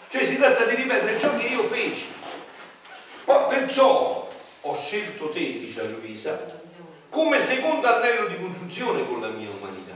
[0.09, 2.05] Cioè si tratta di ripetere ciò che io feci.
[3.25, 4.29] Poi perciò
[4.61, 6.45] ho scelto te, dice Luisa,
[7.09, 9.95] come secondo anello di congiunzione con la mia umanità.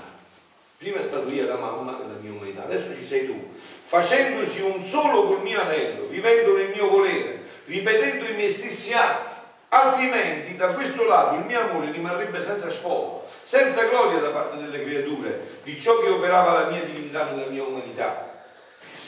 [0.78, 4.84] Prima è stato io la mamma della mia umanità, adesso ci sei tu, facendosi un
[4.84, 9.34] solo col mio anello, vivendo nel mio volere, ripetendo i miei stessi atti,
[9.70, 14.84] altrimenti da questo lato il mio amore rimarrebbe senza sfogo, senza gloria da parte delle
[14.84, 18.32] creature, di ciò che operava la mia divinità nella mia umanità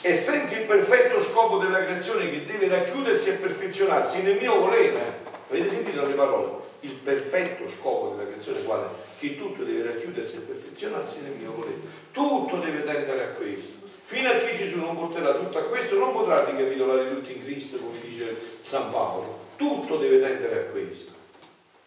[0.06, 5.22] e senza il perfetto scopo della creazione che deve racchiudersi e perfezionarsi nel mio volere.
[5.48, 6.62] Avete sentito le parole?
[6.80, 8.88] Il perfetto scopo della creazione quale?
[9.18, 11.80] Che tutto deve racchiudersi e perfezionarsi nel mio volere.
[12.12, 13.72] Tutto deve tendere a questo.
[14.02, 17.78] Fino a che Gesù non porterà tutto a questo, non potrà ricapitolare tutto in Cristo,
[17.78, 19.46] come dice San Paolo.
[19.56, 21.12] Tutto deve tendere a questo.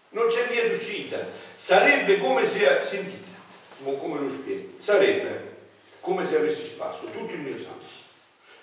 [0.10, 1.18] Non c'è via d'uscita.
[1.56, 3.26] Sarebbe come se, sentite,
[3.84, 5.56] come lo spiego, sarebbe
[6.00, 7.88] come se avessi spasso tutto il mio sangue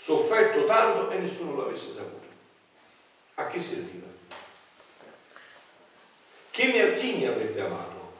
[0.04, 2.26] sofferto tanto e nessuno l'avesse saputo.
[3.36, 4.06] A che serviva?
[6.50, 8.12] Chi mi, chi mi avrebbe amato?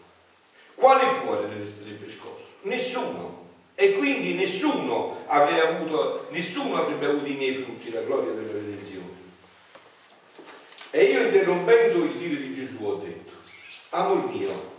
[0.75, 2.47] Quale cuore ne resterebbe scosso?
[2.63, 3.43] Nessuno.
[3.75, 9.13] E quindi nessuno, avrebbe avuto, nessuno avrebbe avuto i miei frutti, la gloria della redenzione.
[10.91, 13.14] E io interrompendo il dire di Gesù ho detto,
[13.95, 14.73] amor mio,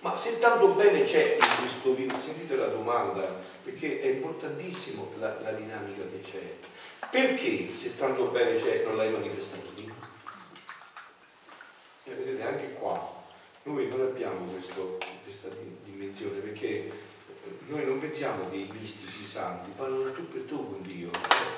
[0.00, 3.22] ma se tanto bene c'è in questo vino, sentite la domanda,
[3.62, 6.56] perché è importantissimo la, la dinamica che c'è.
[7.10, 9.94] Perché se tanto bene c'è non l'hai manifestato prima?
[12.04, 13.22] E vedete anche qua,
[13.64, 16.90] noi non abbiamo questo, questa di- dimensione perché
[17.66, 21.10] noi non pensiamo che i mistici santi parlano tu per tu con Dio,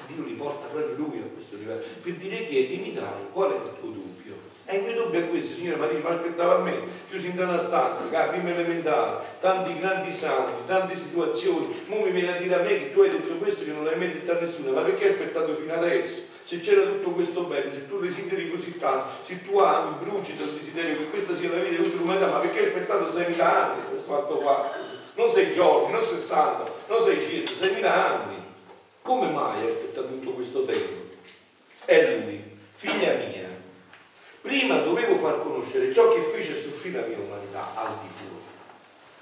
[0.06, 3.76] Dio li porta proprio lui a questo livello, per dire chiedimi dai, qual è il
[3.78, 4.53] tuo dubbio?
[4.74, 6.74] E il mio dubbio è questo, signore, ma dice, ma aspettava a me,
[7.08, 12.34] chiuso in una stanza, che prima elementare, tanti grandi santi, tante situazioni, mo mi viene
[12.34, 14.40] a dire a me che tu hai detto questo che non l'hai mai detto a
[14.40, 16.22] nessuno, ma perché hai aspettato fino adesso?
[16.42, 20.48] Se c'era tutto questo bene, se tu desideri così tanto, se tu ami, bruci dal
[20.48, 24.12] desiderio che questa sia la vita di l'umanità, ma perché hai aspettato 6.000 anni questo
[24.12, 24.72] fatto qua?
[25.14, 28.42] Non 6 giorni, non 60, non 600, 6.000 anni.
[29.02, 31.12] Come mai hai aspettato tutto questo tempo?
[31.84, 33.43] È lui, figlia mia.
[34.44, 38.42] Prima dovevo far conoscere ciò che fece soffrire la mia umanità al di fuori.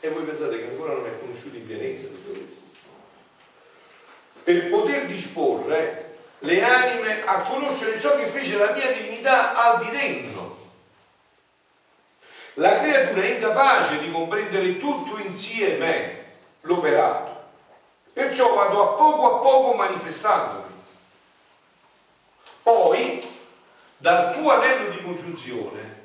[0.01, 2.61] E voi pensate che ancora non è conosciuto in pienezza tutto questo?
[4.43, 9.91] Per poter disporre le anime a conoscere ciò che fece la mia divinità al di
[9.97, 10.59] dentro.
[12.55, 16.19] La creatura è incapace di comprendere tutto insieme
[16.63, 17.43] l'operato.
[18.13, 20.75] Perciò vado a poco a poco manifestandomi.
[22.65, 23.32] Poi,
[24.03, 26.01] dal tuo anello di congiunzione,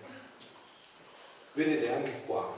[1.54, 2.56] vedete anche qua,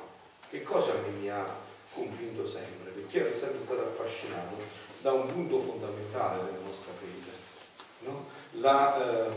[0.49, 1.45] che cosa mi, mi ha
[1.93, 4.57] convinto sempre, perché ero sempre stato affascinato
[4.99, 7.31] da un punto fondamentale della nostra fede,
[7.99, 8.27] no?
[8.59, 9.33] La, ehm,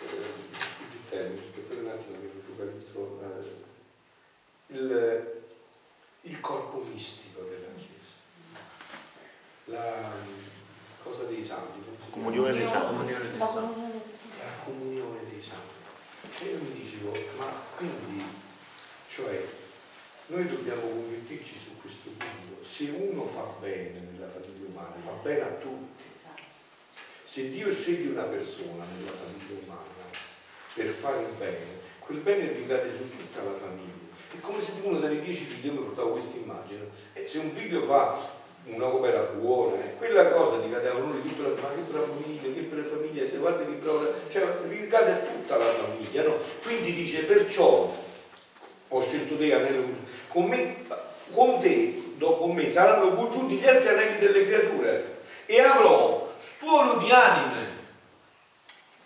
[0.00, 5.42] eh, termine, aspettate un attimo che mi focalizzo, eh, il,
[6.22, 8.14] il corpo mistico della Chiesa,
[9.66, 10.10] la
[11.02, 12.30] cosa dei santi, come si chiama?
[12.30, 14.17] Comunione dei santi.
[14.38, 16.44] La comunione dei santi.
[16.44, 18.22] E io mi dicevo, ma quindi,
[19.08, 19.44] cioè,
[20.26, 22.64] noi dobbiamo convertirci su questo punto.
[22.64, 26.04] Se uno fa bene nella famiglia umana, fa bene a tutti.
[27.22, 29.82] Se Dio sceglie una persona nella famiglia umana
[30.74, 34.06] per fare il bene, quel bene ricade su tutta la famiglia.
[34.30, 37.50] È come se uno dei dieci figli, io mi portavo questa immagine, e se un
[37.50, 38.37] figlio fa
[38.70, 43.36] un'opera buona, eh, quella cosa di tutta la ma che famiglia, che brava famiglia, se
[43.36, 46.36] guarda che brava, cioè ricade tutta la famiglia, no?
[46.62, 47.94] Quindi dice, perciò
[48.90, 49.84] ho scelto te anello
[50.28, 50.76] con me,
[51.32, 57.10] con te, dopo me, saranno congiunti gli altri anelli delle creature e avrò stuolo di
[57.10, 57.76] anime.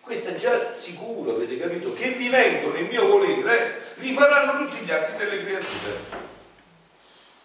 [0.00, 1.92] Questo è già sicuro, avete capito?
[1.92, 6.30] Che vivendo nel mio volere rifaranno tutti gli atti delle creature.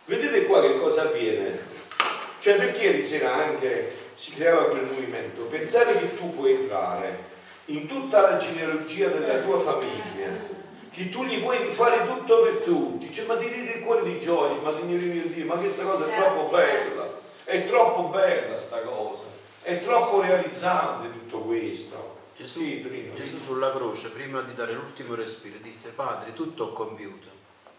[0.06, 1.77] Vedete qua che cosa avviene?
[2.48, 5.44] Cioè perché ieri sera anche si creava quel movimento?
[5.48, 7.26] Pensare che tu puoi entrare
[7.66, 10.30] in tutta la genealogia della tua famiglia,
[10.90, 14.18] che tu gli puoi fare tutto per tutti, cioè, ma ti ridi il cuore di
[14.22, 18.80] gioia, ma signore mio Dio, ma questa cosa è troppo bella, è troppo bella sta
[18.80, 19.24] cosa,
[19.62, 22.16] è troppo realizzante tutto questo.
[22.38, 23.12] Gesù, Sì.
[23.14, 27.28] Gesù sulla croce, prima di dare l'ultimo respiro, disse Padre, tutto ho compiuto.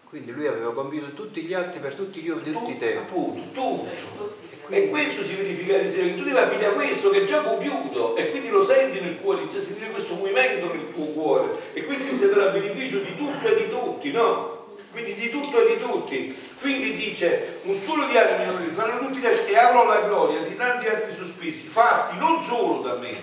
[0.05, 2.99] Quindi lui aveva compiuto tutti gli atti per tutti gli uomini di tutti i tempi.
[2.99, 4.47] Appunto, tutto.
[4.71, 8.17] E questo si verifica ieri sera, che tu devi appigliare questo che è già compiuto
[8.17, 11.85] e quindi lo senti nel cuore, inizia a sentire questo movimento nel tuo cuore e
[11.85, 14.77] quindi dare a beneficio di tutto e di tutti, no?
[14.91, 16.37] Quindi di tutto e di tutti.
[16.61, 20.55] Quindi dice, un studio di animi faranno tutti gli atti e avrò la gloria di
[20.55, 23.17] tanti altri sospesi, fatti non solo da me,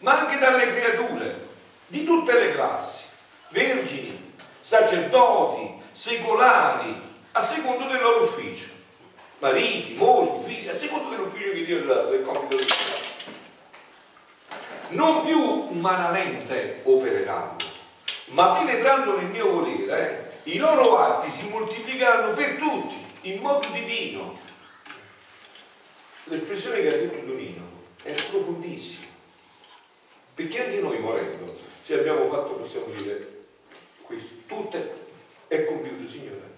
[0.00, 1.46] ma anche dalle creature,
[1.86, 3.04] di tutte le classi,
[3.50, 6.94] vergini, sacerdoti, secolari,
[7.32, 8.78] a secondo del loro ufficio
[9.40, 13.08] mariti, mogli, figli, a seconda dell'ufficio che Dio ha dato, del compito ha dato.
[14.90, 17.56] Non più umanamente opereranno,
[18.26, 22.96] ma penetrando nel mio volere, eh, i loro atti si moltiplicheranno per tutti,
[23.32, 24.38] in modo divino.
[26.24, 27.68] L'espressione che ha detto Donino
[28.02, 29.06] è profondissima,
[30.34, 33.38] perché anche noi morendo, se abbiamo fatto, possiamo dire
[34.02, 34.76] questo, tutto
[35.48, 36.49] è compiuto, Signore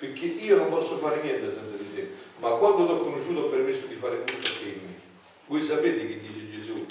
[0.00, 3.48] perché io non posso fare niente senza di te, ma quando ti ho conosciuto ho
[3.50, 4.98] permesso di fare tutto a te in me.
[5.44, 6.86] Voi sapete che dice Gesù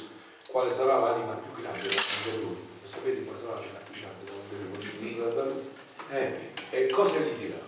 [0.47, 2.55] quale sarà l'anima più grande davanti a lui?
[2.85, 5.67] Sapete quale sarà l'anima più grande davanti a lui?
[6.11, 7.59] Eh, e cosa gli dirà?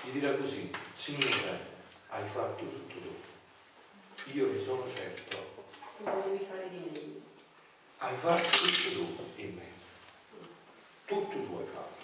[0.00, 1.60] Gli dirà così, Signore,
[2.08, 4.32] hai fatto tutto tu.
[4.32, 5.36] Io ne sono certo.
[5.98, 7.20] Lo devi fare di meglio.
[7.98, 9.66] Hai fatto tutto tu in me.
[11.04, 12.03] Tutto tu hai fatto.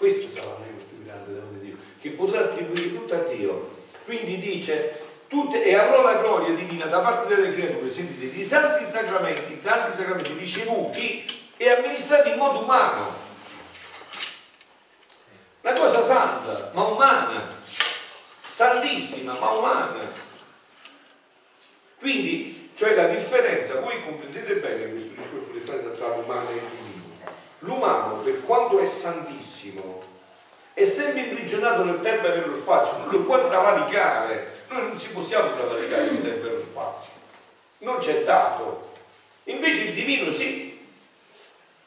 [0.00, 3.82] Questo sarà l'anima più grande davanti a Dio, che potrà attribuire tutto a Dio.
[4.06, 8.90] Quindi dice, tutte, e avrò la gloria divina da parte delle creature, sentite, di santi
[8.90, 13.14] sacramenti, tanti sacramenti ricevuti e amministrati in modo umano.
[15.60, 17.46] Una cosa santa, ma umana,
[18.50, 19.98] santissima, ma umana.
[21.98, 26.60] Quindi, cioè la differenza, voi comprendete bene questo discorso, la differenza tra l'umano e il
[26.60, 26.99] divino.
[27.60, 30.02] L'umano, per quanto è santissimo,
[30.72, 35.08] è sempre imprigionato nel tempo e nello spazio, non lo può travalicare, noi non si
[35.10, 37.12] possiamo travalicare il tempo e lo spazio,
[37.78, 38.88] non c'è dato.
[39.44, 40.78] Invece il divino sì,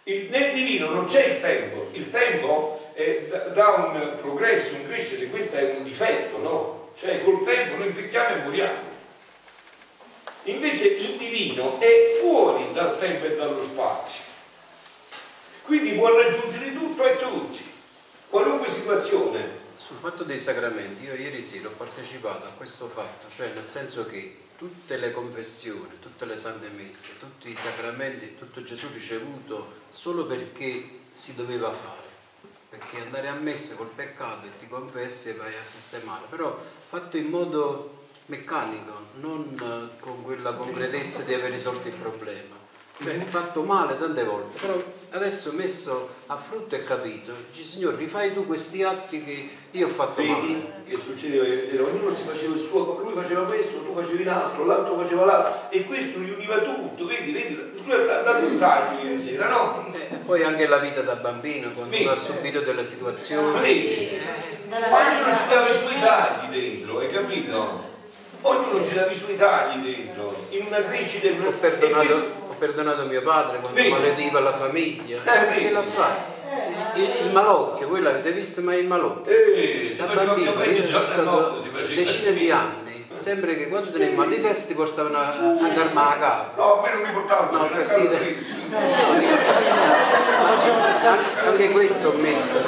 [0.03, 2.91] il- nel divino non c'è il tempo, il tempo
[3.29, 6.91] da- dà un progresso, un crescere, questo è un difetto, no?
[6.95, 8.91] Cioè col tempo noi invecchiamo e moriamo.
[10.43, 14.22] Invece il divino è fuori dal tempo e dallo spazio.
[15.63, 17.63] Quindi può raggiungere tutto e tutti,
[18.29, 19.61] qualunque situazione.
[19.77, 24.05] Sul fatto dei sacramenti, io ieri sera ho partecipato a questo fatto, cioè nel senso
[24.05, 30.25] che tutte le confessioni, tutte le sante messe, tutti i sacramenti, tutto Gesù ricevuto solo
[30.25, 32.01] perché si doveva fare.
[32.69, 37.17] Perché andare a messa col peccato e ti confessi e vai a sistemare, però fatto
[37.17, 42.55] in modo meccanico, non eh, con quella concretezza di aver risolto il problema.
[43.01, 44.81] Cioè, fatto male tante volte, però
[45.13, 49.89] adesso messo a frutto e capito, dice Signore rifai tu questi atti che io ho
[49.89, 50.83] fatto Vedi male.
[50.87, 51.83] che succedeva ieri sera?
[51.83, 55.85] Ognuno si faceva il suo, lui faceva questo, tu facevi l'altro, l'altro faceva l'altro e
[55.85, 59.93] questo riuniva tutto, vedi, vedi, lui ha dato un taglio ieri sera, no?
[59.93, 62.07] E poi anche la vita da bambino, quando Vedi.
[62.07, 63.59] ha subito delle situazioni.
[63.59, 64.19] Vedi?
[64.67, 67.91] Dalla Ognuno ci dava i suoi tagli dentro, hai capito?
[68.41, 71.27] Ognuno ci dava i suoi tagli dentro, in una crescita.
[71.27, 73.89] Ho e perdonato, perdonato mio padre quando Vedi.
[73.89, 75.17] malediva la famiglia.
[75.17, 75.71] Eh, Perché vedi.
[75.71, 76.31] l'ha fatto?
[76.95, 79.31] Il, il malocchio, voi l'avete visto mai il malocchio?
[79.31, 84.41] Eh, Da bambino, io sono stato decine di anni, sempre che quando tenevo mal di
[84.41, 86.61] testa ti portavano a, a garmare a capo.
[86.61, 88.61] No, a me non mi portavano, No, per dire-
[91.03, 92.61] Anche, anche questo ho messo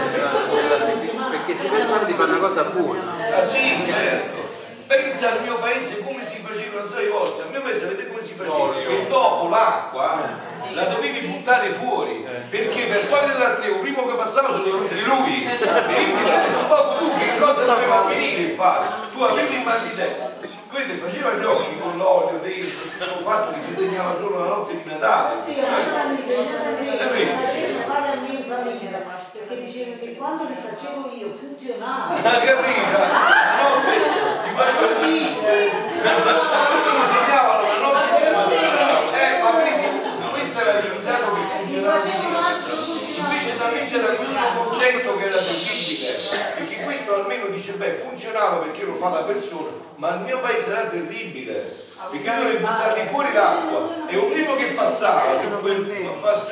[1.30, 3.14] perché si pensava di fare una cosa buona.
[3.38, 4.44] Ah sì, certo.
[4.88, 8.08] Pensa al mio paese come si faceva, non so i vostri, al mio paese sapete
[8.36, 8.74] faceva?
[8.74, 14.58] Che dopo l'acqua la dovevi buttare fuori, perché per togliere l'altrevo, prima che passava se
[14.58, 15.44] lo doveva vedere lui.
[15.44, 18.88] Quindi un po' tu che cosa doveva finire il fare.
[19.14, 20.54] Tu avevi il mal di testa.
[20.76, 24.76] Vedete, faceva gli occhi con l'olio dentro, tutto fatto che si insegnava solo la notte
[24.76, 25.50] di Natale.
[25.50, 25.70] Io a
[29.32, 32.14] perché dicevo che quando li facevo io funzionava.
[32.16, 33.35] Capito?
[47.94, 51.84] Funzionava perché lo fa la persona, ma il mio paese era terribile.
[52.12, 55.86] Perché noi dovevi buttarli fuori l'acqua e un primo che passava su quel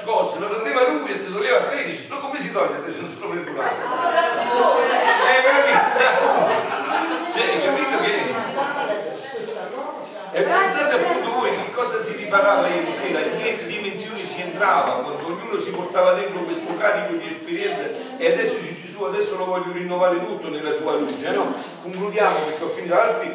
[0.05, 2.79] cose lo prendeva lui e ti toglieva a te, dici, no come si toglie a
[2.79, 4.09] te se non se lo prendo l'acqua?
[5.29, 5.79] Eh, capito?
[7.33, 8.11] Cioè, hai capito che...
[10.35, 13.55] E pensate appunto voi che cosa si riparava ieri sera, in che
[14.63, 19.35] entrava, quando ognuno si portava dentro questo carico di esperienze e adesso dice Gesù, adesso
[19.35, 21.53] lo voglio rinnovare tutto nella tua luce, no?
[21.81, 23.33] Concludiamo perché ho finito altri,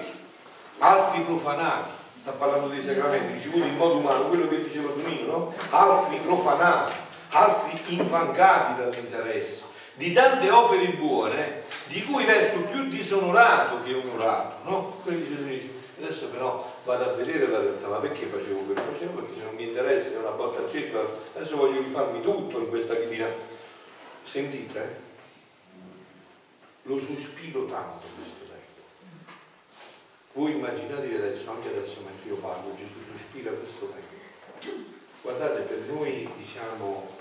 [0.79, 5.55] altri profanati, sta parlando dei sacramenti, ricevuti in modo umano, quello che diceva Tonino, no?
[5.71, 6.93] Altri profanati,
[7.33, 9.65] altri infangati dall'interesse,
[9.95, 15.01] di tante opere buone, di cui resto più disonorato che onorato, no?
[15.03, 18.93] Quello dice Tonino, adesso però vado a vedere la realtà, ma perché facevo quello che
[18.93, 19.21] facevo?
[19.21, 21.01] Perché se non mi interessa, è una botta a cerca,
[21.35, 23.29] adesso voglio rifarmi tutto in questa chitina.
[24.23, 25.07] Sentite, eh?
[26.83, 28.81] lo sospiro tanto questo tempo.
[30.35, 34.87] Voi immaginatevi adesso, anche adesso mentre io parlo, Gesù sospira questo tempo.
[35.23, 37.17] Guardate, per noi diciamo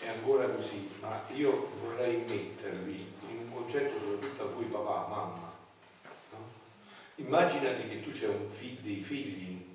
[0.00, 5.47] è ancora così, ma io vorrei mettervi in un concetto soprattutto a voi papà, mamma,
[7.18, 9.66] Immaginati che tu c'hai fi- dei figli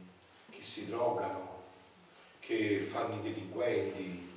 [0.50, 1.64] che si drogano,
[2.40, 4.32] che fanno i delinquenti,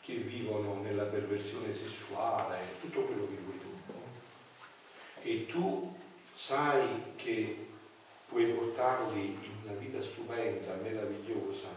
[0.00, 3.68] che vivono nella perversione sessuale, tutto quello che vuoi tu.
[5.22, 5.96] E tu
[6.34, 7.66] sai che
[8.26, 11.68] puoi portarli in una vita stupenda, meravigliosa,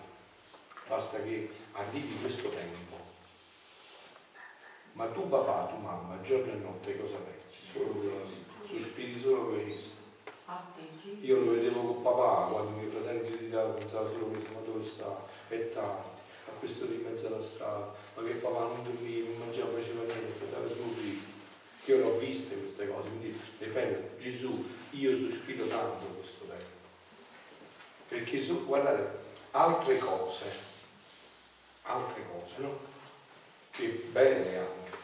[0.88, 2.97] basta che arrivi questo tempo.
[4.93, 7.63] Ma tu papà, tu mamma, giorno e notte cosa pensi?
[7.63, 10.02] Solo questo, sospiri solo questo
[11.21, 14.59] io lo vedevo con papà quando i miei fratelli si tiravano, pensavo solo questo, ma
[14.59, 15.25] dove sta?
[15.47, 16.09] È tardi,
[16.47, 20.33] a questo di mezzo alla strada, ma che papà non dormiva, non mangiava, faceva niente,
[20.33, 21.31] aspettava solo figlio.
[21.85, 26.81] Io l'ho viste queste cose, quindi ripeto, Gesù, io sospiro tanto questo tempo.
[28.07, 29.17] Perché su, guardate,
[29.51, 30.45] altre cose,
[31.83, 32.79] altre cose, no?
[33.71, 34.97] Che bene anche,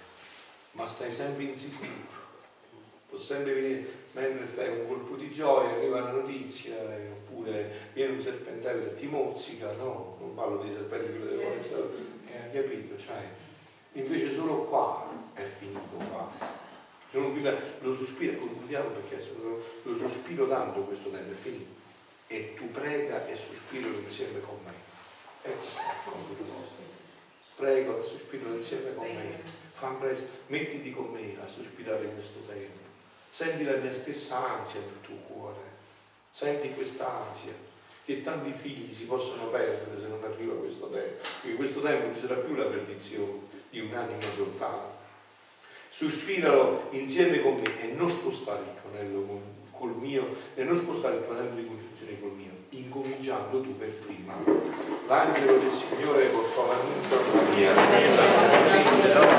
[0.72, 2.19] ma stai sempre insicuro.
[3.10, 8.14] Può sempre venire mentre stai un colpo di gioia, arriva una notizia, eh, oppure viene
[8.14, 11.76] un serpentario e ti mozzica, no, non parlo dei serpenti quelli delle foreste,
[12.28, 12.98] eh, capito?
[12.98, 13.18] Cioè,
[13.94, 16.58] invece solo qua è finito qua.
[17.10, 19.24] Sono fino, lo sospiro, concludiamo perché
[19.84, 21.78] lo sospiro tanto questo tempo, è finito.
[22.28, 24.74] E tu prega e sospiro insieme con me.
[25.42, 25.64] Ecco,
[27.56, 29.42] prego e sospiro insieme con me.
[29.74, 32.89] Fa presto, mettiti con me a sospirare questo tempo
[33.30, 35.62] Senti la mia stessa ansia nel tuo cuore.
[36.32, 37.54] Senti quest'ansia
[38.04, 41.24] che tanti figli si possono perdere se non arriva questo tempo.
[41.42, 44.98] Perché questo tempo non ci sarà più la perdizione di un'anima soltanto.
[45.90, 51.18] Sospiralo insieme con me e non spostare il tuo anello col mio e non spostare
[51.18, 54.34] il tuo anello di congiunzione col mio, incominciando tu per prima.
[55.08, 59.30] L'angelo del Signore portò l'annuncio alla mia.